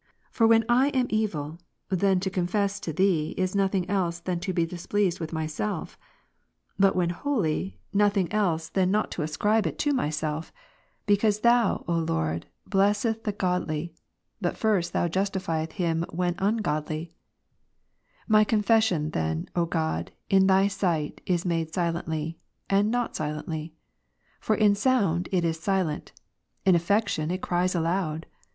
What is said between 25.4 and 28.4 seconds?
is silent; in affection, it cries aloud.